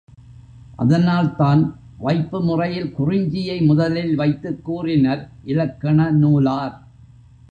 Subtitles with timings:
[0.75, 1.61] அதனால்தான்
[1.97, 6.75] வைப்பு முறையில் குறிஞ்சியை முதலில் வைத்துக் கூறினர் இலக்கண நூலார்.